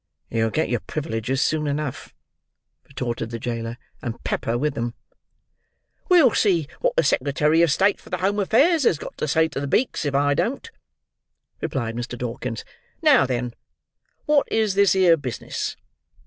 "You'll 0.31 0.49
get 0.49 0.67
your 0.67 0.79
privileges 0.79 1.43
soon 1.43 1.67
enough," 1.67 2.15
retorted 2.87 3.29
the 3.29 3.37
jailer, 3.37 3.77
"and 4.01 4.23
pepper 4.23 4.57
with 4.57 4.75
'em." 4.75 4.95
"We'll 6.09 6.33
see 6.33 6.67
wot 6.81 6.95
the 6.95 7.03
Secretary 7.03 7.61
of 7.61 7.69
State 7.71 8.01
for 8.01 8.09
the 8.09 8.17
Home 8.17 8.39
Affairs 8.39 8.81
has 8.81 8.97
got 8.97 9.15
to 9.19 9.27
say 9.27 9.47
to 9.49 9.59
the 9.59 9.67
beaks, 9.67 10.03
if 10.03 10.15
I 10.15 10.33
don't," 10.33 10.71
replied 11.61 11.95
Mr. 11.95 12.17
Dawkins. 12.17 12.65
"Now 13.03 13.27
then! 13.27 13.53
Wot 14.25 14.47
is 14.51 14.73
this 14.73 14.93
here 14.93 15.17
business? 15.17 15.77